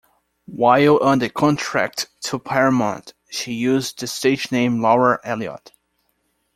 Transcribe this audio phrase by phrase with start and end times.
[0.47, 5.73] While under contract to Paramount, she used the stage name Laura Elliot.